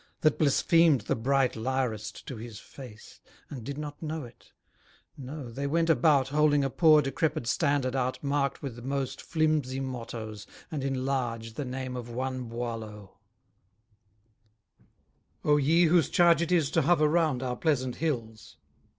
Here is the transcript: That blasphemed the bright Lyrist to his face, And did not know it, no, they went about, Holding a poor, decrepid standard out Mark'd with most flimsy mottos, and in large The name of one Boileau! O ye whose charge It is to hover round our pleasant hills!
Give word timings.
That 0.21 0.39
blasphemed 0.39 1.01
the 1.01 1.15
bright 1.15 1.55
Lyrist 1.55 2.25
to 2.25 2.37
his 2.37 2.57
face, 2.57 3.19
And 3.51 3.63
did 3.63 3.77
not 3.77 4.01
know 4.01 4.23
it, 4.23 4.51
no, 5.15 5.51
they 5.51 5.67
went 5.67 5.91
about, 5.91 6.29
Holding 6.29 6.63
a 6.63 6.71
poor, 6.71 7.03
decrepid 7.03 7.45
standard 7.45 7.95
out 7.95 8.17
Mark'd 8.23 8.63
with 8.63 8.83
most 8.83 9.21
flimsy 9.21 9.79
mottos, 9.79 10.47
and 10.71 10.83
in 10.83 11.05
large 11.05 11.53
The 11.53 11.65
name 11.65 11.95
of 11.95 12.09
one 12.09 12.45
Boileau! 12.45 13.19
O 15.45 15.57
ye 15.57 15.83
whose 15.83 16.09
charge 16.09 16.41
It 16.41 16.51
is 16.51 16.71
to 16.71 16.81
hover 16.81 17.07
round 17.07 17.43
our 17.43 17.55
pleasant 17.55 17.97
hills! 17.97 18.57